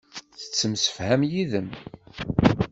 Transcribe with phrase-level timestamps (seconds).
[0.39, 1.69] Tettemsefham yid-m.